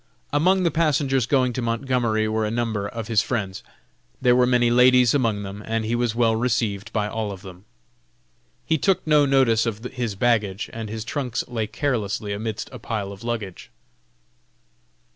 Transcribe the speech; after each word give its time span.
Among 0.33 0.63
the 0.63 0.71
passengers 0.71 1.27
going 1.27 1.53
to 1.53 1.61
Montgomery 1.61 2.27
were 2.27 2.43
a 2.43 2.49
number 2.49 2.87
of 2.87 3.07
his 3.07 3.21
friends. 3.21 3.61
There 4.19 4.35
were 4.35 4.47
many 4.47 4.71
ladies 4.71 5.13
among 5.13 5.43
them, 5.43 5.61
and 5.63 5.85
he 5.85 5.93
was 5.93 6.15
well 6.15 6.35
received 6.35 6.91
by 6.91 7.07
all 7.07 7.31
of 7.31 7.43
them. 7.43 7.65
He 8.65 8.79
took 8.79 9.05
no 9.05 9.27
notice 9.27 9.67
of 9.67 9.83
his 9.93 10.15
baggage, 10.15 10.71
and 10.73 10.89
his 10.89 11.05
trunks 11.05 11.43
lay 11.47 11.67
carelessly 11.67 12.33
amidst 12.33 12.67
a 12.73 12.79
pile 12.79 13.11
of 13.11 13.23
luggage. 13.23 13.69